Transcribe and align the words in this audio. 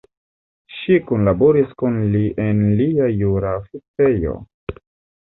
Ŝi 0.77 0.97
kunlaboris 1.11 1.77
kun 1.83 2.01
li 2.17 2.23
en 2.49 2.65
lia 2.83 3.13
jura 3.21 3.55
oficejo. 3.63 4.39